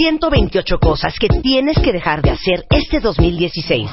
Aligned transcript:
128 0.00 0.78
cosas 0.78 1.14
que 1.20 1.28
tienes 1.28 1.78
que 1.78 1.92
dejar 1.92 2.22
de 2.22 2.30
hacer 2.30 2.64
este 2.70 3.00
2016. 3.00 3.86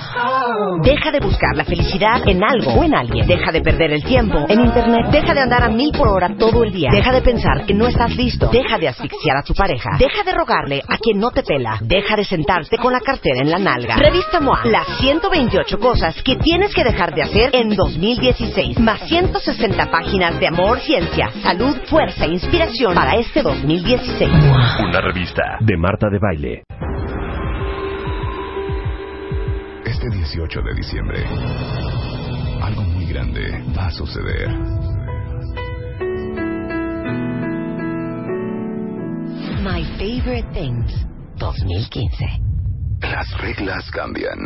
Deja 0.81 1.11
de 1.11 1.19
buscar 1.19 1.53
la 1.53 1.65
felicidad 1.65 2.25
en 2.25 2.41
algo 2.45 2.71
o 2.75 2.83
en 2.85 2.95
alguien. 2.95 3.27
Deja 3.27 3.51
de 3.51 3.59
perder 3.59 3.91
el 3.91 4.05
tiempo 4.05 4.45
en 4.47 4.61
internet. 4.61 5.07
Deja 5.11 5.33
de 5.33 5.41
andar 5.41 5.63
a 5.63 5.69
mil 5.69 5.91
por 5.91 6.07
hora 6.07 6.33
todo 6.37 6.63
el 6.63 6.71
día. 6.71 6.91
Deja 6.93 7.11
de 7.11 7.21
pensar 7.21 7.65
que 7.65 7.73
no 7.73 7.87
estás 7.87 8.15
listo. 8.15 8.47
Deja 8.49 8.77
de 8.77 8.87
asfixiar 8.87 9.35
a 9.35 9.43
tu 9.43 9.53
pareja. 9.53 9.89
Deja 9.99 10.23
de 10.23 10.31
rogarle 10.31 10.81
a 10.87 10.97
quien 10.97 11.19
no 11.19 11.29
te 11.31 11.43
pela. 11.43 11.77
Deja 11.81 12.15
de 12.15 12.23
sentarte 12.23 12.77
con 12.77 12.93
la 12.93 13.01
cartera 13.01 13.41
en 13.41 13.51
la 13.51 13.59
nalga. 13.59 13.97
Revista 13.97 14.39
MOA. 14.39 14.61
Las 14.63 14.87
128 15.01 15.77
cosas 15.77 16.15
que 16.23 16.37
tienes 16.37 16.73
que 16.73 16.85
dejar 16.85 17.13
de 17.13 17.23
hacer 17.23 17.49
en 17.51 17.75
2016. 17.75 18.79
Más 18.79 19.01
160 19.09 19.91
páginas 19.91 20.39
de 20.39 20.47
amor, 20.47 20.79
ciencia, 20.79 21.31
salud, 21.43 21.75
fuerza 21.89 22.23
e 22.23 22.29
inspiración 22.29 22.95
para 22.95 23.17
este 23.17 23.41
2016. 23.41 24.31
Una 24.87 25.01
revista 25.01 25.43
de 25.59 25.75
Marta 25.99 26.11
de 26.11 26.19
Baile. 26.19 26.63
Este 29.83 30.09
18 30.11 30.61
de 30.61 30.75
diciembre, 30.75 31.25
algo 32.61 32.83
muy 32.83 33.07
grande 33.07 33.63
va 33.75 33.87
a 33.87 33.91
suceder. 33.91 34.47
My 39.63 39.83
Favorite 39.97 40.47
Things 40.53 41.07
2015. 41.37 42.25
Las 43.01 43.35
reglas 43.41 43.89
cambian. 43.89 44.37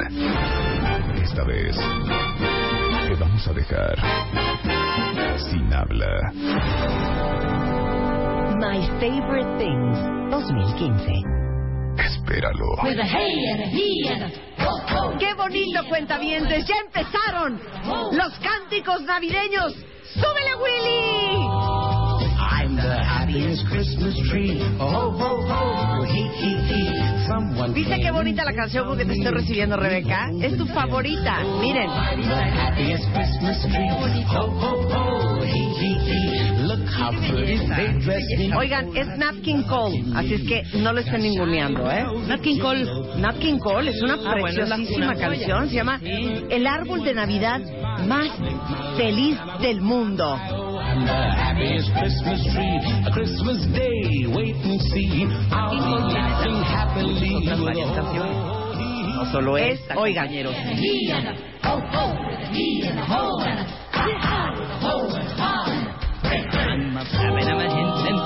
Esta 1.22 1.44
vez, 1.44 1.75
te 1.75 3.16
vamos 3.20 3.45
a 3.45 3.52
dejar 3.52 3.95
sin 5.49 5.73
habla. 5.73 6.31
My 8.58 8.88
Favorite 9.02 9.58
Things 9.58 10.22
2015. 10.31 11.41
Espéralo. 11.98 12.66
¡Qué 15.20 15.34
bonito, 15.34 15.84
cuentavientes! 15.89 16.66
¡Ya 16.67 16.75
empezaron 16.86 17.59
los 18.11 18.33
cánticos 18.39 19.02
navideños! 19.03 19.73
¡Súbele, 20.14 20.56
Willy! 20.56 21.41
¿Viste 27.73 28.01
qué 28.01 28.11
bonita 28.11 28.43
la 28.43 28.53
canción 28.53 28.97
que 28.97 29.05
te 29.05 29.13
estoy 29.13 29.31
recibiendo, 29.31 29.77
Rebeca? 29.77 30.29
Es 30.41 30.57
tu 30.57 30.65
favorita. 30.67 31.39
Miren. 31.61 31.89
Oigan, 38.57 38.95
es 38.95 39.07
Nat 39.17 39.35
King 39.41 39.63
Cole, 39.63 40.03
así 40.15 40.33
es 40.35 40.41
que 40.41 40.63
no 40.79 40.93
lo 40.93 40.99
estén 40.99 41.21
ninguneando, 41.21 41.89
¿eh? 41.89 42.03
Nat 42.27 42.41
King 42.41 42.59
Cole. 42.59 42.85
Nat 43.17 43.37
King 43.39 43.57
Cole 43.59 43.91
es 43.91 44.02
una 44.02 44.15
Ah, 44.25 44.33
preciosísima 44.33 45.15
canción. 45.15 45.69
Se 45.69 45.75
llama 45.75 45.99
El 46.03 46.67
árbol 46.67 47.03
de 47.03 47.13
Navidad 47.13 47.59
más 48.07 48.27
feliz 48.97 49.37
del 49.61 49.81
mundo. 49.81 50.37
The 50.92 51.31
happiest 51.39 51.88
Christmas 51.95 52.44
tree. 52.52 52.78
A 53.08 53.11
Christmas 53.11 53.64
day, 53.72 54.28
wait 54.28 54.56
and 54.59 54.81
see. 54.92 55.23
I'll 55.52 55.72
be 55.72 55.80
laughing 56.11 56.59
happily. 56.67 57.31
Otras 57.31 57.59
with 57.59 57.67
varias 57.72 57.89
a 57.89 57.95
canciones. 57.95 58.36
ho, 58.36 58.75
No 59.16 59.23
solo 59.31 59.56
Es- 59.56 59.80
esta, 59.80 59.95
oigan. 59.98 60.28
compañeros. 60.28 60.56
I'm 66.72 66.98
a 66.98 67.05
having 67.44 67.48
a 67.48 67.70
hint 67.72 68.20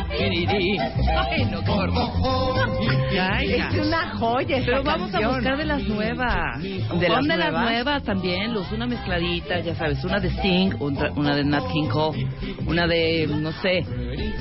yippee-dee-dee. 0.00 0.78
Ay, 1.16 1.44
no, 1.50 1.60
qué. 1.62 3.56
Es 3.56 3.86
una 3.86 4.10
joya 4.16 4.56
esta 4.56 4.66
Pero 4.70 4.82
vamos 4.84 5.08
a 5.08 5.12
canción. 5.12 5.34
buscar 5.34 5.56
de 5.58 5.64
las 5.64 5.82
nuevas. 5.82 6.62
¿De 6.62 6.78
Pon 6.80 6.98
las 6.98 7.00
de 7.00 7.08
las 7.08 7.38
nuevas? 7.52 7.62
nuevas 7.70 8.02
también, 8.04 8.52
Luz, 8.54 8.70
una 8.72 8.86
mezcladita, 8.86 9.60
ya 9.60 9.74
sabes, 9.74 10.02
una 10.04 10.20
de 10.20 10.28
Sting, 10.30 10.70
una 10.80 11.34
de 11.34 11.44
Nat 11.44 11.64
King 11.72 11.88
Cole, 11.88 12.26
una 12.66 12.86
de, 12.86 13.26
no 13.26 13.52
sé, 13.52 13.84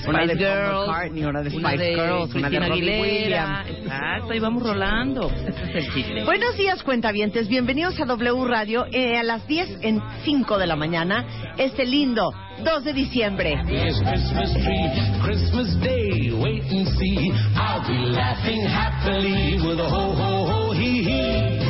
Una 0.07 0.25
de 0.25 0.35
Girls, 0.35 0.87
McCartney, 0.87 1.23
una 1.23 1.41
de 1.41 1.57
una 1.57 1.69
Spice 1.69 1.83
de 1.83 1.95
Girls, 1.95 2.35
una 2.35 2.49
de 2.49 2.59
Robbie 2.59 2.71
Aguilera. 2.71 3.63
Williams. 3.65 3.79
Exacto, 3.79 4.33
y 4.33 4.39
vamos 4.39 4.63
rolando. 4.63 5.29
Ese 5.29 5.49
es 5.49 5.75
el 5.75 5.93
chiste. 5.93 6.23
Buenos 6.25 6.57
días, 6.57 6.83
cuentavientes. 6.83 7.47
Bienvenidos 7.47 7.99
a 7.99 8.05
W 8.05 8.45
Radio 8.47 8.85
eh, 8.91 9.17
a 9.17 9.23
las 9.23 9.45
10 9.47 9.79
en 9.81 10.01
5 10.23 10.57
de 10.57 10.67
la 10.67 10.75
mañana, 10.75 11.53
este 11.57 11.85
lindo 11.85 12.31
2 12.63 12.83
de 12.83 12.93
diciembre. 12.93 13.55
Happiest 13.55 14.03
Christmas 14.03 14.53
tree, 14.53 15.21
Christmas 15.23 15.79
day, 15.81 16.31
wait 16.31 16.63
and 16.71 16.87
see. 16.97 17.31
I'll 17.55 17.81
be 17.87 18.11
laughing 18.11 18.63
happily 18.63 19.59
with 19.65 19.79
a 19.79 19.89
ho 19.89 20.13
ho 20.13 20.45
ho 20.47 20.73
hee 20.73 21.03
hee. 21.03 21.69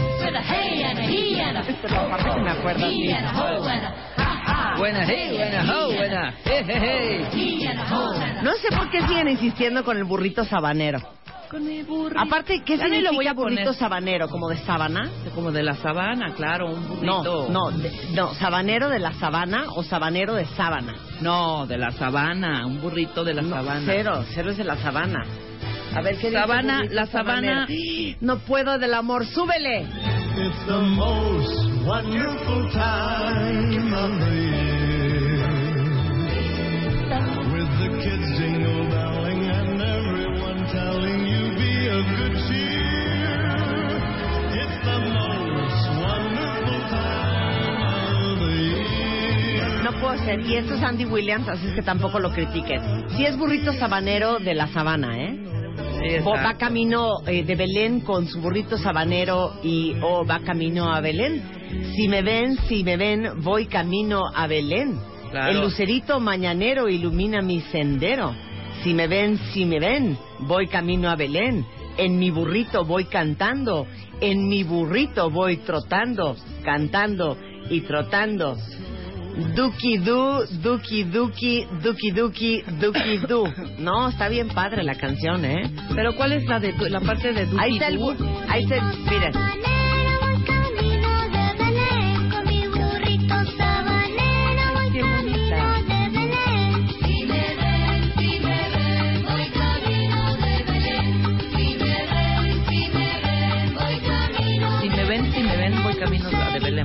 Esta 1.70 1.88
es 1.88 1.92
la 1.92 2.10
parte 2.10 2.30
que 2.34 2.42
me 2.42 2.50
acuerdo 2.52 2.86
así. 2.86 4.19
Buena, 4.78 5.06
hey, 5.06 5.36
buena, 5.36 5.76
ho, 5.78 5.88
buena, 5.88 6.34
hey, 6.46 6.64
hey, 6.68 7.26
hey. 7.32 7.70
No 8.44 8.52
sé 8.54 8.76
por 8.76 8.90
qué 8.90 9.02
siguen 9.08 9.28
insistiendo 9.30 9.84
con 9.84 9.98
el 9.98 10.04
burrito 10.06 10.44
sabanero. 10.46 11.00
Con 11.50 11.68
el 11.68 11.84
burrito. 11.84 12.20
Aparte, 12.20 12.62
¿qué 12.64 12.78
Ya 12.78 12.88
ni 12.88 13.02
lo 13.02 13.12
voy 13.12 13.26
significa 13.26 13.32
a 13.32 13.36
poner. 13.36 13.54
burrito 13.66 13.74
sabanero? 13.74 14.30
¿Como 14.30 14.50
de 14.50 14.58
sábana? 14.58 15.10
Como 15.34 15.52
de 15.52 15.64
la 15.64 15.74
sabana, 15.76 16.34
claro, 16.36 16.72
un 16.74 16.88
burrito. 16.88 17.48
No, 17.50 17.72
no, 17.72 17.78
de- 17.78 17.92
no, 18.14 18.34
sabanero 18.36 18.90
de 18.90 19.00
la 19.00 19.14
sabana 19.14 19.66
o 19.76 19.84
sabanero 19.84 20.36
de 20.36 20.46
sábana. 20.46 20.94
No, 21.22 21.66
de 21.66 21.78
la 21.78 21.92
sabana, 21.92 22.66
un 22.68 22.80
burrito 22.80 23.24
de 23.24 23.34
la 23.34 23.42
No, 23.42 23.50
sabana. 23.50 23.82
Cero, 23.86 24.24
cero 24.34 24.52
es 24.52 24.58
de 24.58 24.64
la 24.64 24.78
sabana. 24.78 25.24
A 25.96 26.02
ver, 26.02 26.18
¿qué 26.18 26.28
dice 26.28 26.40
Sabana, 26.40 26.84
la 26.92 27.08
sabana- 27.08 27.66
sabanero? 27.66 28.18
No 28.22 28.38
puedo 28.40 28.78
del 28.78 28.94
amor, 28.94 29.26
súbele. 29.26 29.82
It's 29.82 30.66
the 30.68 30.74
most 30.78 31.79
wonderful 31.90 32.70
time 32.70 33.94
of 33.98 34.12
the 34.22 34.36
year. 34.46 35.42
With 37.50 37.72
the 37.82 37.90
kids 38.04 38.28
jingle 38.38 38.86
belling 38.94 39.42
and 39.50 39.82
everyone 39.82 40.60
telling 40.70 41.26
you 41.26 41.44
be 41.58 41.74
of 41.90 42.06
good 42.20 42.36
cheer. 42.46 43.42
It's 44.54 44.78
the 44.86 45.00
most 45.18 45.84
wonderful 46.06 46.80
time 46.94 47.82
of 47.98 48.38
the 48.38 48.54
year. 48.70 49.82
No 49.82 49.92
puedo 50.00 50.24
ser. 50.24 50.42
Y 50.42 50.58
esto 50.58 50.76
es 50.76 50.84
Andy 50.84 51.06
Williams, 51.06 51.50
así 51.50 51.70
es 51.70 51.74
que 51.74 51.82
tampoco 51.82 52.20
lo 52.20 52.32
critiquen. 52.32 53.10
Si 53.18 53.26
es 53.26 53.36
burrito 53.36 53.74
sabanero 53.74 54.38
de 54.38 54.54
la 54.54 54.68
sabana, 54.68 55.18
¿eh? 55.18 55.40
Sí, 56.00 56.18
O 56.24 56.36
va 56.36 56.54
camino 56.54 57.22
eh, 57.26 57.44
de 57.44 57.56
Belén 57.56 58.02
con 58.02 58.28
su 58.28 58.40
burrito 58.40 58.78
sabanero 58.78 59.56
y 59.64 59.96
o 60.04 60.24
va 60.24 60.40
camino 60.42 60.94
a 60.94 61.02
Belén. 61.02 61.59
Si 61.96 62.08
me 62.08 62.22
ven, 62.22 62.58
si 62.68 62.84
me 62.84 62.98
ven, 62.98 63.42
voy 63.42 63.68
camino 63.68 64.24
a 64.34 64.48
Belén. 64.48 65.00
Claro. 65.32 65.52
El 65.52 65.62
lucerito 65.62 66.20
mañanero 66.20 66.90
ilumina 66.90 67.42
mi 67.42 67.62
sendero. 67.62 68.36
Si 68.84 68.94
me 68.94 69.08
ven, 69.08 69.38
si 69.54 69.66
me 69.66 69.80
ven, 69.80 70.18
voy 70.40 70.68
camino 70.68 71.10
a 71.10 71.16
Belén. 71.16 71.66
En 71.98 72.18
mi 72.18 72.32
burrito 72.32 72.86
voy 72.86 73.06
cantando, 73.06 73.86
en 74.22 74.48
mi 74.48 74.64
burrito 74.64 75.30
voy 75.30 75.58
trotando, 75.58 76.36
cantando 76.64 77.38
y 77.70 77.82
trotando. 77.82 78.56
Duki 79.56 79.98
du, 79.98 80.46
duki 80.64 81.04
duki, 81.04 81.68
duki 81.84 82.12
duki, 82.12 82.64
duki 82.80 83.18
du. 83.28 83.48
No, 83.78 84.10
está 84.10 84.28
bien 84.28 84.50
padre 84.50 84.84
la 84.84 84.96
canción, 84.96 85.46
¿eh? 85.46 85.72
Pero 85.96 86.16
¿cuál 86.16 86.34
es 86.34 86.46
la 86.46 86.60
de 86.60 86.74
la 86.90 87.00
parte 87.00 87.32
de 87.34 87.46
Duki 87.46 87.62
Ahí 87.62 87.74
está 87.74 87.88
el 87.88 88.00
ahí 88.48 88.64
está, 88.64 88.94
miren. 89.10 89.79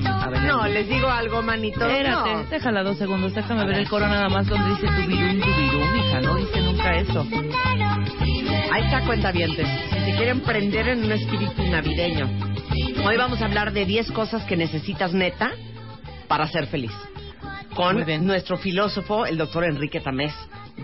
Belén. 0.03 0.21
A 0.21 0.29
Belén. 0.29 0.47
No, 0.47 0.67
les 0.67 0.87
digo 0.87 1.07
algo, 1.09 1.41
manito. 1.41 1.85
Espérate, 1.87 2.33
No. 2.33 2.43
déjala 2.45 2.83
dos 2.83 2.97
segundos, 2.97 3.33
déjame 3.33 3.65
ver 3.65 3.77
el 3.79 3.89
coro 3.89 4.07
nada 4.07 4.29
más 4.29 4.47
donde 4.47 4.69
dice 4.71 4.87
tubirum, 4.87 5.39
tubirum, 5.39 5.95
hija, 5.97 6.21
no 6.21 6.35
dice 6.35 6.61
nunca 6.61 6.95
eso. 6.95 7.27
Ahí 8.71 8.83
está 8.83 9.05
cuentavientes. 9.05 9.67
Si 9.91 9.99
se 10.11 10.17
quieren 10.17 10.41
prender 10.41 10.87
en 10.89 11.05
un 11.05 11.11
espíritu 11.11 11.63
navideño. 11.63 12.29
Hoy 13.05 13.17
vamos 13.17 13.41
a 13.41 13.45
hablar 13.45 13.71
de 13.71 13.85
10 13.85 14.11
cosas 14.11 14.43
que 14.45 14.57
necesitas 14.57 15.13
neta 15.13 15.51
para 16.27 16.47
ser 16.47 16.67
feliz. 16.67 16.91
Con 17.75 18.05
nuestro 18.25 18.57
filósofo, 18.57 19.25
el 19.25 19.37
doctor 19.37 19.65
Enrique 19.65 19.99
Tamés, 19.99 20.33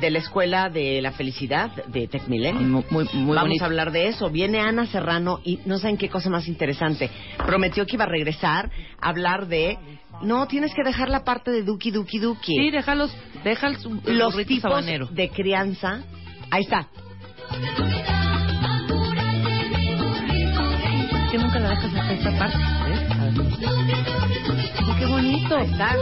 de 0.01 0.09
la 0.11 0.19
Escuela 0.19 0.69
de 0.69 1.01
la 1.01 1.11
Felicidad 1.13 1.71
de 1.85 2.07
Tech 2.07 2.27
Milenio. 2.27 2.61
Muy, 2.61 2.83
muy, 2.89 3.05
muy 3.13 3.35
Vamos 3.35 3.43
bonito. 3.43 3.63
a 3.63 3.67
hablar 3.67 3.91
de 3.91 4.07
eso. 4.07 4.29
Viene 4.29 4.59
Ana 4.59 4.85
Serrano 4.87 5.39
y 5.45 5.59
no 5.65 5.77
saben 5.77 5.95
qué 5.97 6.09
cosa 6.09 6.29
más 6.29 6.47
interesante. 6.47 7.09
Prometió 7.45 7.85
que 7.85 7.95
iba 7.95 8.03
a 8.05 8.09
regresar 8.09 8.69
a 8.99 9.09
hablar 9.09 9.47
de. 9.47 9.77
No, 10.23 10.47
tienes 10.47 10.73
que 10.73 10.83
dejar 10.83 11.09
la 11.09 11.23
parte 11.23 11.51
de 11.51 11.63
Duki 11.63 11.91
Duki 11.91 12.19
Duki. 12.19 12.55
Sí, 12.55 12.71
déjalos, 12.71 13.15
deja 13.43 13.69
Los 14.05 14.35
tipos 14.45 14.61
sabanero. 14.61 15.05
de 15.07 15.29
crianza. 15.29 16.01
Ahí 16.51 16.63
está. 16.63 16.87
Que 21.31 21.37
nunca 21.37 21.59
la 21.59 21.69
dejas 21.69 21.93
hasta 21.95 22.13
esta 22.13 22.31
parte, 22.37 22.57
ver. 22.57 23.07
Sí, 23.57 24.85
qué 24.99 25.05
bonito. 25.05 25.57
está. 25.57 25.95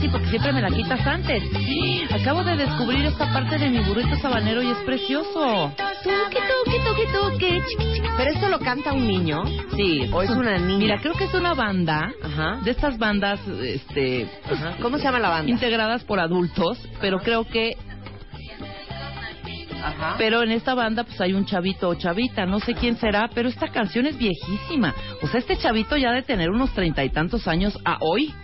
Sí, 0.00 0.08
porque 0.08 0.26
siempre 0.28 0.52
me 0.52 0.62
la 0.62 0.70
quitas 0.70 1.06
antes. 1.06 1.42
Acabo 2.10 2.42
de 2.44 2.56
descubrir 2.56 3.04
esta 3.06 3.30
parte 3.32 3.58
de 3.58 3.68
mi 3.70 3.80
burrito 3.80 4.16
sabanero 4.16 4.62
y 4.62 4.70
es 4.70 4.78
precioso. 4.78 5.72
Pero 8.16 8.30
esto 8.30 8.48
lo 8.48 8.58
canta 8.60 8.92
un 8.92 9.06
niño. 9.06 9.42
Sí. 9.76 10.08
¿O 10.12 10.22
es 10.22 10.30
una 10.30 10.56
niña? 10.58 10.78
Mira, 10.78 10.98
creo 11.00 11.14
que 11.14 11.24
es 11.24 11.34
una 11.34 11.54
banda 11.54 12.10
Ajá. 12.22 12.58
de 12.62 12.70
estas 12.70 12.96
bandas, 12.98 13.40
este, 13.48 14.28
Ajá. 14.50 14.76
¿Cómo 14.80 14.96
se 14.98 15.04
llama 15.04 15.18
la 15.18 15.28
banda? 15.28 15.50
integradas 15.50 16.04
por 16.04 16.20
adultos, 16.20 16.78
pero 17.00 17.18
creo 17.20 17.44
que 17.46 17.76
Ajá. 19.86 20.14
Pero 20.18 20.42
en 20.42 20.50
esta 20.50 20.74
banda 20.74 21.04
pues 21.04 21.20
hay 21.20 21.32
un 21.32 21.44
chavito 21.46 21.88
o 21.88 21.94
chavita, 21.94 22.44
no 22.46 22.60
sé 22.60 22.74
quién 22.74 22.96
será, 22.96 23.28
pero 23.34 23.48
esta 23.48 23.68
canción 23.68 24.06
es 24.06 24.18
viejísima. 24.18 24.94
O 25.22 25.26
sea, 25.28 25.40
este 25.40 25.56
chavito 25.56 25.96
ya 25.96 26.12
de 26.12 26.22
tener 26.22 26.50
unos 26.50 26.72
treinta 26.74 27.04
y 27.04 27.10
tantos 27.10 27.46
años 27.46 27.78
a 27.84 27.98
hoy. 28.00 28.34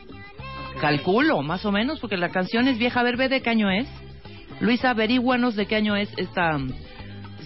Calculo, 0.81 1.43
más 1.43 1.65
o 1.65 1.73
menos, 1.73 2.01
porque 2.01 2.17
la 2.17 2.31
canción 2.31 2.67
es 2.69 2.79
vieja. 2.79 3.01
A 3.01 3.03
ver, 3.03 3.17
ve 3.17 3.29
de 3.29 3.41
qué 3.43 3.51
año 3.51 3.71
es. 3.71 3.87
Luisa, 4.61 4.91
averíguanos 4.91 5.55
de 5.57 5.67
qué 5.67 5.77
año 5.77 5.97
es 5.97 6.09
esta... 6.17 6.59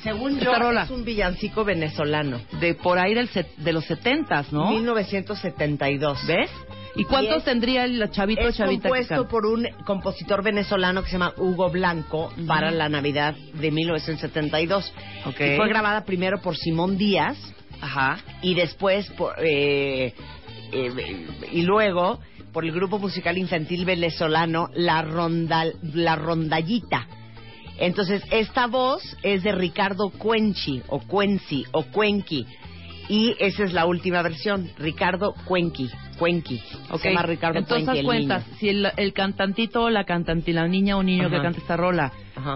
Según 0.03 0.39
yo, 0.39 0.55
rola. 0.55 0.83
es 0.85 0.91
un 0.91 1.05
villancico 1.05 1.65
venezolano. 1.65 2.39
De 2.61 2.75
por 2.75 2.99
ahí 2.99 3.15
del 3.15 3.29
set- 3.29 3.57
de 3.57 3.73
los 3.73 3.85
setentas, 3.87 4.53
¿no? 4.53 4.71
1972. 4.71 6.27
¿Ves? 6.27 6.51
¿Y 6.97 7.05
cuántos 7.05 7.45
tendría 7.45 7.85
el 7.85 8.11
chavito 8.11 8.49
Es 8.49 8.57
chavita 8.57 8.89
compuesto 8.89 9.29
por 9.29 9.47
un 9.47 9.67
compositor 9.85 10.43
venezolano 10.43 11.03
que 11.03 11.09
se 11.09 11.13
llama 11.13 11.35
Hugo 11.37 11.71
Blanco 11.71 12.33
para 12.47 12.71
la 12.71 12.89
Navidad 12.89 13.35
de 13.35 13.71
1972. 13.71 14.93
Ok. 15.27 15.41
Y 15.41 15.57
fue 15.57 15.69
grabada 15.69 16.05
primero 16.05 16.41
por 16.41 16.57
Simón 16.57 16.97
Díaz 16.97 17.37
Ajá. 17.81 18.19
y 18.43 18.55
después 18.55 19.09
por, 19.11 19.35
eh, 19.39 20.15
eh, 20.73 21.27
y 21.53 21.63
luego 21.63 22.19
por 22.53 22.65
el 22.65 22.73
grupo 22.73 22.99
musical 22.99 23.37
infantil 23.37 23.85
venezolano 23.85 24.71
La 24.75 25.03
Ronda, 25.03 25.67
La 25.93 26.17
Rondallita. 26.17 27.07
Entonces, 27.79 28.23
esta 28.31 28.67
voz 28.67 29.03
es 29.23 29.43
de 29.43 29.53
Ricardo 29.53 30.09
Cuenchi, 30.09 30.83
o 30.89 31.01
Cuenci, 31.01 31.67
o 31.73 31.85
Cuenqui. 31.85 32.47
Y 33.09 33.37
esa 33.39 33.65
es 33.65 33.73
la 33.73 33.87
última 33.87 34.21
versión, 34.23 34.69
Ricardo 34.79 35.35
Cuenqui, 35.45 35.89
Cuenqui. 36.19 36.61
Ok. 36.91 37.01
Se 37.03 37.09
llama 37.11 37.23
Ricardo 37.23 37.59
Entonces, 37.59 37.85
Cuenqui, 37.87 37.91
haz 37.91 37.99
el 38.01 38.05
cuentas, 38.07 38.47
niño. 38.47 38.57
si 38.59 38.69
el, 38.69 38.89
el 38.97 39.13
cantantito 39.13 39.83
o 39.85 39.91
la 39.91 40.05
cantante, 40.05 40.53
la 40.53 40.67
niña 40.67 40.97
o 40.97 41.03
niño 41.03 41.29
que 41.31 41.37
Ajá. 41.37 41.45
canta 41.45 41.59
esta 41.61 41.77
rola, 41.77 42.13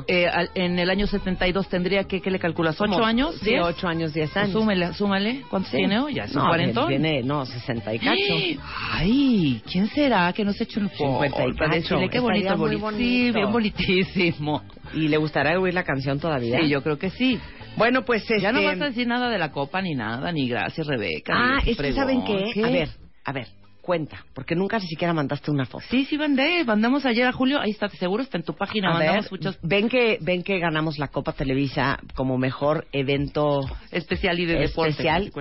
eh, 0.09 0.27
al- 0.27 0.51
en 0.55 0.79
el 0.79 0.91
año 0.91 1.07
72 1.07 1.69
tendría 1.69 2.05
que, 2.05 2.21
¿qué 2.21 2.31
le 2.31 2.39
calculas? 2.41 2.81
¿Ocho 2.81 2.91
Como- 2.93 3.05
años? 3.07 3.37
Sí, 3.37 3.51
¿Diez? 3.51 3.63
ocho 3.63 3.87
años, 3.87 4.13
diez 4.13 4.31
Pues 4.31 4.45
años. 4.45 4.53
súmele, 4.55 4.93
súmale. 4.95 5.43
¿Cuántos 5.49 5.71
Sí. 5.71 5.77
tiene 5.79 6.01
hoy? 6.01 6.15
Ya 6.15 6.25
es 6.25 6.35
no, 6.35 6.47
cuarentón. 6.49 6.89
Tiene, 6.89 7.23
no, 7.23 7.47
60 7.47 7.95
y 7.95 7.99
cacho. 8.01 8.35
Ay, 8.93 9.63
¿quién 9.71 9.87
será 9.89 10.33
que 10.33 10.45
nos 10.45 10.61
eche 10.61 10.81
un 10.81 10.89
50 10.91 11.47
y 11.47 11.55
cacho. 11.55 11.75
decirle 11.75 12.09
qué 12.09 12.19
bonito, 12.21 12.57
bonito. 12.57 12.91
Sí, 12.97 13.31
bien 13.31 13.53
bonitísimo. 13.53 14.63
¿Y 14.95 15.07
le 15.09 15.17
gustaría 15.19 15.59
oír 15.61 15.75
la 15.75 15.85
canción 15.85 16.19
todavía? 16.19 16.61
Sí, 16.61 16.69
yo 16.69 16.83
creo 16.83 16.99
que 16.99 17.11
sí. 17.11 17.39
Bueno, 17.77 18.05
pues 18.05 18.23
este... 18.23 18.41
Ya 18.41 18.53
no 18.53 18.63
vas 18.63 18.81
a 18.81 18.87
decir 18.87 19.07
nada 19.07 19.29
de 19.31 19.39
la 19.39 19.53
copa 19.53 19.81
ni 19.81 19.95
nada, 19.95 20.31
ni 20.33 20.49
gracias, 20.49 20.87
Rebeca. 20.87 21.33
Ah, 21.35 21.59
es 21.65 21.77
que. 21.77 21.93
¿saben 21.93 22.25
qué? 22.25 22.63
A 22.63 22.71
ver, 22.71 22.89
a 23.25 23.33
ver, 23.33 23.49
cuenta, 23.81 24.25
porque 24.35 24.55
nunca 24.55 24.79
ni 24.79 24.87
siquiera 24.87 25.13
mandaste 25.13 25.51
una 25.51 25.67
foto. 25.67 25.85
Sí, 25.91 26.05
sí, 26.05 26.19
mandé. 26.19 26.65
Mandamos 26.65 27.05
ayer 27.07 27.27
a 27.27 27.33
Julio. 27.33 27.61
Ahí 27.61 27.71
está, 27.71 27.89
seguro 27.89 28.23
está 28.23 28.39
en 28.39 28.45
tu 28.45 28.55
página. 28.55 28.91
A 28.91 28.93
mandamos 28.95 29.31
ver, 29.31 29.33
muchos 29.33 29.59
ven 29.63 29.89
que 29.89 30.19
ven 30.21 30.43
que 30.43 30.59
ganamos 30.59 30.99
la 30.99 31.09
Copa 31.09 31.33
Televisa 31.33 31.99
como 32.15 32.39
mejor 32.39 32.87
evento 32.93 33.63
especial 33.91 34.39
y 34.39 34.47
de 34.47 34.59
deporte. 34.59 34.91
especial, 34.91 35.33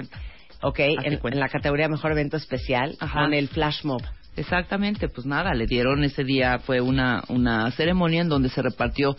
ok, 0.62 0.80
en, 0.80 1.18
cuenta. 1.18 1.38
en 1.38 1.40
la 1.40 1.50
categoría 1.50 1.90
mejor 1.90 2.12
evento 2.12 2.38
especial 2.38 2.96
Ajá. 3.00 3.22
con 3.22 3.34
el 3.34 3.50
flash 3.50 3.84
mob. 3.84 4.02
Exactamente, 4.36 5.10
pues 5.10 5.26
nada, 5.26 5.54
le 5.54 5.66
dieron 5.66 6.04
ese 6.04 6.24
día, 6.24 6.60
fue 6.60 6.80
una, 6.80 7.24
una 7.28 7.70
ceremonia 7.72 8.22
en 8.22 8.30
donde 8.30 8.48
se 8.48 8.62
repartió 8.62 9.18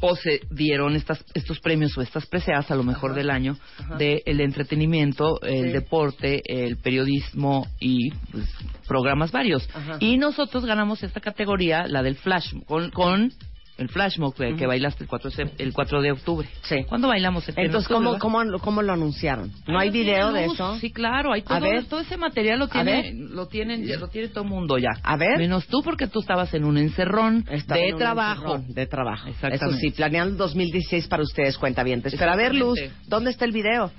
o 0.00 0.16
se 0.16 0.40
dieron 0.50 0.96
estas, 0.96 1.24
estos 1.34 1.60
premios 1.60 1.96
o 1.96 2.02
estas 2.02 2.26
preseas 2.26 2.70
a 2.70 2.74
lo 2.74 2.82
mejor 2.82 3.14
del 3.14 3.30
año 3.30 3.56
de 3.98 4.22
el 4.26 4.40
entretenimiento, 4.40 5.40
el 5.42 5.66
Sí. 5.66 5.72
deporte, 5.72 6.42
el 6.46 6.76
periodismo 6.76 7.66
y 7.80 8.10
pues, 8.32 8.44
programas 8.86 9.32
varios. 9.32 9.68
Ajá. 9.74 9.96
Y 10.00 10.18
nosotros 10.18 10.64
ganamos 10.64 11.02
esta 11.02 11.20
categoría, 11.20 11.86
la 11.86 12.02
del 12.02 12.16
flash, 12.16 12.52
con, 12.66 12.90
con 12.90 13.32
el 13.78 13.88
flash 13.90 14.18
mob 14.18 14.34
que, 14.34 14.56
que 14.56 14.66
bailaste 14.66 15.04
el 15.04 15.08
4, 15.08 15.30
de 15.30 15.36
sep- 15.36 15.52
el 15.58 15.72
4 15.72 16.00
de 16.02 16.12
octubre. 16.12 16.48
Sí. 16.62 16.84
¿Cuándo 16.88 17.08
bailamos? 17.08 17.46
En 17.48 17.54
Entonces, 17.58 17.90
octubre, 17.90 18.18
¿cómo, 18.18 18.42
cómo, 18.44 18.58
¿cómo 18.60 18.82
lo 18.82 18.92
anunciaron? 18.94 19.52
¿No 19.66 19.78
hay 19.78 19.90
video 19.90 20.32
de 20.32 20.46
eso? 20.46 20.76
Sí, 20.78 20.90
claro, 20.90 21.32
hay 21.32 21.42
todo, 21.42 21.54
A 21.56 21.60
ver. 21.60 21.84
todo 21.84 22.00
ese 22.00 22.16
material 22.16 22.58
lo 22.58 22.68
tiene, 22.68 23.12
lo 23.14 23.46
tienen, 23.48 23.84
ya 23.84 23.98
lo 23.98 24.08
tiene 24.08 24.28
todo 24.28 24.44
el 24.44 24.50
mundo 24.50 24.78
ya. 24.78 24.90
A 25.02 25.16
ver. 25.16 25.38
Menos 25.38 25.66
tú 25.66 25.82
porque 25.82 26.06
tú 26.06 26.20
estabas 26.20 26.52
en 26.54 26.64
un 26.64 26.78
encerrón 26.78 27.44
Estaba 27.50 27.80
de 27.80 27.88
en 27.90 27.96
trabajo. 27.98 28.54
encerrón 28.56 28.74
De 28.74 28.86
trabajo. 28.86 29.28
Exactamente. 29.28 29.64
Eso 29.66 29.76
sí, 29.78 29.90
planeando 29.90 30.32
el 30.32 30.38
2016 30.38 31.06
para 31.08 31.22
ustedes, 31.22 31.58
cuentavientes. 31.58 32.14
Pero 32.18 32.32
a 32.32 32.36
ver, 32.36 32.54
Luz. 32.54 32.78
¿dónde 33.06 33.30
está 33.30 33.44
el 33.44 33.52
video? 33.52 33.90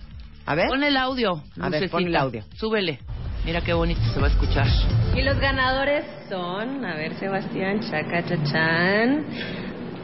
A 0.45 0.55
ver. 0.55 0.69
Pon 0.69 0.83
el 0.83 0.97
audio. 0.97 1.43
A 1.59 1.69
ver, 1.69 1.89
pon 1.89 2.05
el 2.07 2.15
audio. 2.15 2.43
Súbele. 2.55 2.99
Mira 3.45 3.61
qué 3.61 3.73
bonito 3.73 4.01
se 4.13 4.19
va 4.19 4.27
a 4.27 4.29
escuchar. 4.29 4.67
Y 5.15 5.21
los 5.21 5.37
ganadores 5.39 6.03
son, 6.29 6.83
a 6.83 6.95
ver, 6.95 7.13
Sebastián, 7.17 7.79
Chaca, 7.79 8.23
Chachán. 8.25 9.25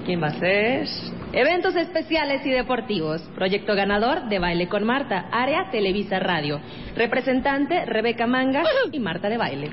¿Quién 0.05 0.21
va 0.21 0.27
a 0.27 0.39
ser? 0.39 0.85
Eventos 1.31 1.75
especiales 1.75 2.45
y 2.45 2.49
deportivos. 2.49 3.21
Proyecto 3.35 3.73
ganador 3.73 4.27
de 4.27 4.37
Baile 4.37 4.67
con 4.67 4.83
Marta. 4.83 5.29
Área 5.31 5.69
Televisa 5.71 6.19
Radio. 6.19 6.59
Representante 6.95 7.85
Rebeca 7.85 8.27
Manga 8.27 8.63
y 8.91 8.99
Marta 8.99 9.29
de 9.29 9.37
Baile. 9.37 9.71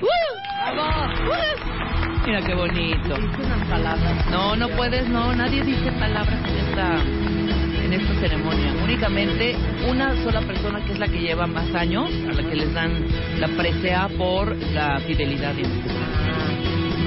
Mira 2.25 2.41
qué 2.45 2.55
bonito. 2.55 3.17
No, 4.31 4.55
no 4.55 4.69
puedes, 4.69 5.07
no. 5.09 5.35
Nadie 5.35 5.63
dice 5.63 5.91
palabras 5.93 6.39
en 6.47 6.57
esta, 6.57 7.03
en 7.83 7.93
esta 7.93 8.13
ceremonia. 8.21 8.73
Únicamente 8.83 9.55
una 9.89 10.15
sola 10.23 10.41
persona 10.41 10.83
que 10.85 10.93
es 10.93 10.99
la 10.99 11.07
que 11.07 11.19
lleva 11.19 11.45
más 11.45 11.75
años, 11.75 12.09
a 12.29 12.33
la 12.33 12.49
que 12.49 12.55
les 12.55 12.73
dan 12.73 13.05
la 13.39 13.49
presea 13.49 14.07
por 14.17 14.55
la 14.55 14.99
fidelidad 15.01 15.53
y 15.57 15.63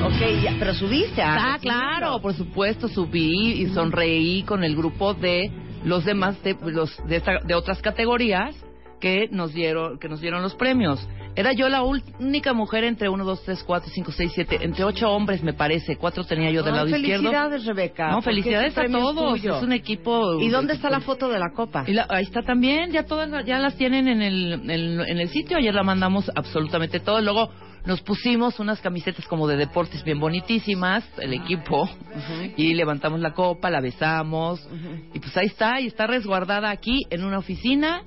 Ok, 0.05 0.43
ya, 0.43 0.55
pero 0.59 0.75
subiste. 0.75 1.23
Ah, 1.23 1.57
claro, 1.61 2.21
por 2.21 2.35
supuesto, 2.35 2.89
subí 2.89 3.53
y 3.63 3.67
sonreí 3.69 4.43
con 4.43 4.63
el 4.65 4.77
grupo 4.77 5.15
de 5.15 5.51
los 5.85 6.05
demás 6.05 6.43
de 6.43 6.57
los 6.63 6.95
de, 7.07 7.17
esta- 7.17 7.41
de 7.45 7.55
otras 7.55 7.81
categorías 7.81 8.55
que 9.01 9.29
nos 9.31 9.53
dieron 9.53 9.99
que 9.99 10.09
nos 10.09 10.21
dieron 10.21 10.43
los 10.43 10.55
premios. 10.55 11.07
Era 11.37 11.53
yo 11.53 11.69
la 11.69 11.83
única 11.83 12.53
mujer 12.53 12.85
entre 12.85 13.09
1, 13.09 13.25
2, 13.25 13.43
3, 13.45 13.65
4, 13.65 13.91
5, 13.93 14.13
6, 14.13 14.33
7, 14.35 14.59
entre 14.63 14.85
ocho 14.85 15.11
hombres 15.11 15.43
me 15.43 15.53
parece, 15.53 15.97
cuatro 15.97 16.23
tenía 16.25 16.51
yo 16.51 16.63
del 16.63 16.75
lado 16.77 16.87
izquierdo. 16.87 17.23
felicidades, 17.25 17.65
Rebeca. 17.67 18.11
No, 18.13 18.23
felicidades 18.23 18.79
a 18.79 18.85
es 18.85 18.93
todos, 18.93 19.41
tuyo. 19.41 19.57
es 19.57 19.63
un 19.63 19.73
equipo. 19.73 20.39
¿Y 20.41 20.49
dónde 20.49 20.75
está 20.75 20.91
la 20.91 21.01
foto 21.01 21.29
de 21.29 21.39
la 21.41 21.51
copa? 21.55 21.85
Y 21.89 21.93
la- 21.93 22.07
ahí 22.09 22.23
está 22.25 22.43
también, 22.43 22.93
ya 22.93 23.05
todas 23.05 23.31
ya 23.47 23.59
las 23.59 23.77
tienen 23.77 24.07
en 24.07 24.23
el, 24.23 24.53
en, 24.71 25.01
en 25.01 25.19
el 25.19 25.29
sitio, 25.31 25.57
ayer 25.57 25.75
la 25.75 25.83
mandamos 25.83 26.31
absolutamente 26.35 27.01
todo, 27.01 27.21
luego 27.21 27.51
nos 27.85 28.01
pusimos 28.01 28.59
unas 28.61 28.81
camisetas 28.81 29.27
como 29.27 29.47
de 29.47 29.57
deportes 29.57 30.03
bien 30.05 30.19
bonitísimas, 30.19 31.05
el 31.19 31.35
equipo, 31.35 31.89
y 32.57 32.75
levantamos 32.75 33.21
la 33.21 33.35
copa, 33.35 33.71
la 33.71 33.81
besamos, 33.81 34.67
y 35.13 35.21
pues 35.21 35.37
ahí 35.37 35.47
está, 35.47 35.81
y 35.81 35.87
está 35.87 36.07
resguardada 36.07 36.71
aquí 36.71 37.03
en 37.11 37.25
una 37.25 37.39
oficina, 37.39 38.03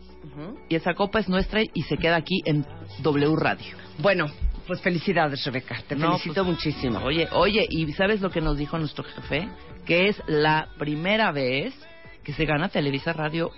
y 0.70 0.76
esa 0.76 0.94
copa 0.94 1.20
es 1.20 1.30
nuestra 1.30 1.62
y 1.62 1.82
se 1.84 1.98
queda 1.98 2.16
aquí 2.16 2.42
en 2.46 2.66
W 3.02 3.36
Radio. 3.36 3.76
Bueno, 4.00 4.26
pues 4.68 4.82
felicidades, 4.82 5.44
Rebeca. 5.46 5.82
Te 5.88 5.96
No, 5.96 6.18
felicito 6.18 6.44
pues, 6.44 6.58
muchísimo. 6.58 7.00
Oye, 7.00 7.28
oye, 7.32 7.66
¿y 7.70 7.92
sabes 7.94 8.22
lo 8.22 8.30
que 8.30 8.42
nos 8.42 8.58
dijo 8.58 8.78
nuestro 8.78 9.04
jefe? 9.04 9.48
Que 9.86 10.10
es 10.10 10.22
la 10.28 10.68
primera 10.78 11.32
vez 11.32 11.74
que 12.24 12.34
se 12.34 12.46
gana 12.46 12.68
Televisa 12.68 13.14
Radio 13.14 13.52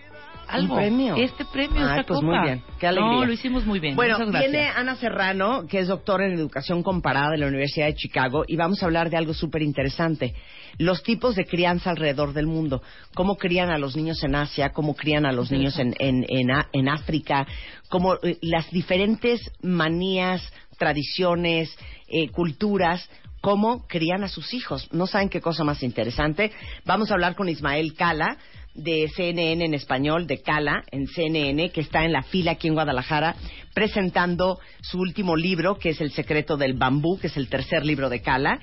algo. 0.49 0.73
¿Un 0.73 0.79
premio? 0.79 1.15
Este 1.15 1.45
premio, 1.45 1.87
esta 1.87 2.03
pues 2.03 2.19
copa. 2.19 2.27
muy 2.27 2.45
bien. 2.45 2.63
Qué 2.79 2.87
alegría. 2.87 3.11
No, 3.11 3.25
lo 3.25 3.31
hicimos 3.31 3.65
muy 3.65 3.79
bien. 3.79 3.95
Bueno, 3.95 4.17
viene 4.31 4.67
Ana 4.67 4.95
Serrano, 4.95 5.65
que 5.67 5.79
es 5.79 5.87
doctora 5.87 6.25
en 6.25 6.33
educación 6.33 6.83
comparada 6.83 7.31
de 7.31 7.37
la 7.37 7.47
Universidad 7.47 7.87
de 7.87 7.95
Chicago, 7.95 8.43
y 8.47 8.55
vamos 8.55 8.81
a 8.81 8.85
hablar 8.85 9.09
de 9.09 9.17
algo 9.17 9.33
súper 9.33 9.61
interesante. 9.61 10.33
Los 10.77 11.03
tipos 11.03 11.35
de 11.35 11.45
crianza 11.45 11.89
alrededor 11.89 12.33
del 12.33 12.47
mundo. 12.47 12.81
Cómo 13.13 13.35
crían 13.35 13.69
a 13.69 13.77
los 13.77 13.95
niños 13.95 14.23
en 14.23 14.35
Asia, 14.35 14.71
cómo 14.71 14.95
crían 14.95 15.25
a 15.25 15.31
los 15.31 15.51
niños 15.51 15.77
en, 15.79 15.95
en, 15.99 16.25
en, 16.29 16.49
en 16.71 16.89
África, 16.89 17.45
cómo 17.89 18.15
eh, 18.23 18.37
las 18.41 18.69
diferentes 18.71 19.51
manías, 19.61 20.41
tradiciones, 20.77 21.75
eh, 22.07 22.29
culturas, 22.29 23.09
cómo 23.41 23.85
crían 23.87 24.23
a 24.23 24.27
sus 24.27 24.53
hijos. 24.53 24.87
No 24.91 25.07
saben 25.07 25.29
qué 25.29 25.41
cosa 25.41 25.63
más 25.63 25.83
interesante. 25.83 26.51
Vamos 26.85 27.11
a 27.11 27.13
hablar 27.13 27.35
con 27.35 27.49
Ismael 27.49 27.93
Cala 27.93 28.37
de 28.73 29.09
CNN 29.15 29.65
en 29.65 29.73
español, 29.73 30.27
de 30.27 30.41
Cala 30.41 30.83
en 30.91 31.07
CNN, 31.07 31.71
que 31.71 31.81
está 31.81 32.05
en 32.05 32.11
la 32.11 32.23
fila 32.23 32.51
aquí 32.51 32.67
en 32.67 32.75
Guadalajara, 32.75 33.35
presentando 33.73 34.59
su 34.81 34.99
último 34.99 35.35
libro, 35.35 35.77
que 35.77 35.89
es 35.89 36.01
El 36.01 36.11
secreto 36.11 36.57
del 36.57 36.73
bambú, 36.73 37.19
que 37.19 37.27
es 37.27 37.37
el 37.37 37.49
tercer 37.49 37.85
libro 37.85 38.09
de 38.09 38.21
Cala. 38.21 38.59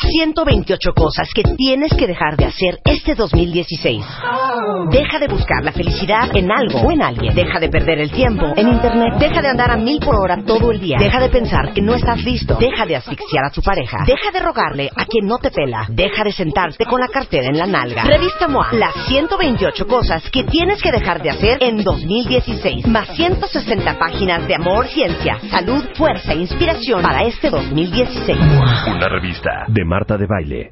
128 0.00 0.92
cosas 0.94 1.28
que 1.34 1.42
tienes 1.56 1.92
que 1.94 2.06
dejar 2.06 2.36
de 2.36 2.46
hacer 2.46 2.78
este 2.84 3.14
2016. 3.14 4.04
Deja 4.90 5.18
de 5.18 5.28
buscar 5.28 5.64
la 5.64 5.72
felicidad 5.72 6.34
en 6.34 6.50
algo 6.50 6.80
o 6.80 6.90
en 6.90 7.02
alguien. 7.02 7.34
Deja 7.34 7.58
de 7.60 7.68
perder 7.68 8.00
el 8.00 8.10
tiempo 8.10 8.52
en 8.56 8.68
Internet. 8.68 9.14
Deja 9.18 9.42
de 9.42 9.48
andar 9.48 9.70
a 9.70 9.76
mil 9.76 10.00
por 10.00 10.16
hora 10.16 10.38
todo 10.44 10.70
el 10.70 10.80
día. 10.80 10.96
Deja 10.98 11.20
de 11.20 11.28
pensar 11.28 11.72
que 11.72 11.82
no 11.82 11.94
estás 11.94 12.22
listo. 12.24 12.56
Deja 12.56 12.86
de 12.86 12.96
asfixiar 12.96 13.44
a 13.44 13.50
tu 13.50 13.62
pareja. 13.62 13.98
Deja 14.06 14.30
de 14.30 14.40
rogarle 14.40 14.90
a 14.94 15.04
quien 15.04 15.26
no 15.26 15.38
te 15.38 15.50
pela. 15.50 15.86
Deja 15.88 16.24
de 16.24 16.32
sentarte 16.32 16.84
con 16.84 17.00
la 17.00 17.08
cartera 17.08 17.48
en 17.48 17.58
la 17.58 17.66
nalga. 17.66 18.04
Revista 18.04 18.48
MOA. 18.48 18.68
Las 18.72 18.94
128 19.06 19.86
cosas 19.86 20.28
que 20.30 20.44
tienes 20.44 20.82
que 20.82 20.92
dejar 20.92 21.22
de 21.22 21.30
hacer 21.30 21.62
en 21.62 21.82
2016. 21.82 22.86
Más 22.86 23.08
160 23.16 23.98
páginas 23.98 24.46
de 24.46 24.54
amor, 24.54 24.86
ciencia, 24.88 25.38
salud, 25.50 25.84
fuerza 25.94 26.32
e 26.32 26.36
inspiración 26.36 27.02
para 27.02 27.24
este 27.24 27.50
2016. 27.50 28.38
Una 28.94 29.08
revista 29.08 29.64
de 29.68 29.84
Marta 29.84 30.16
de 30.16 30.26
Baile. 30.26 30.70